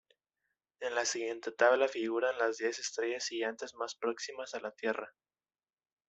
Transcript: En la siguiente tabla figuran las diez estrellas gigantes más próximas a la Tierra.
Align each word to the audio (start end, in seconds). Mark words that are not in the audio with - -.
En 0.79 0.95
la 0.95 1.05
siguiente 1.05 1.51
tabla 1.51 1.87
figuran 1.87 2.35
las 2.39 2.57
diez 2.57 2.79
estrellas 2.79 3.27
gigantes 3.27 3.75
más 3.75 3.93
próximas 3.93 4.55
a 4.55 4.59
la 4.59 4.71
Tierra. 4.71 5.13